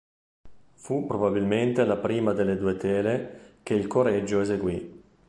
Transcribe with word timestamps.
Fu 0.73 1.05
probabilmente 1.05 1.85
la 1.85 1.95
prima 1.95 2.33
delle 2.33 2.57
due 2.57 2.75
tele 2.75 3.57
che 3.61 3.75
il 3.75 3.85
Correggio 3.85 4.41
eseguì. 4.41 5.03